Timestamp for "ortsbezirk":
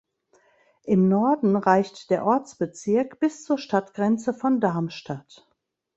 2.25-3.19